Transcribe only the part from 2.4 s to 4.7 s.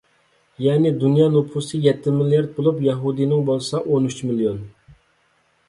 بولۇپ، يەھۇدىينىڭ بولسا ئون ئۈچ مىليون.